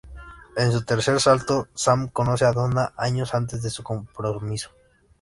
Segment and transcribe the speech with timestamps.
[0.57, 4.71] En su tercer salto Sam conoce a Donna años antes de su compromiso.